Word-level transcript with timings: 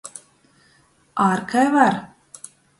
Ar, 1.27 1.37
kai 1.53 1.67
var! 1.79 1.95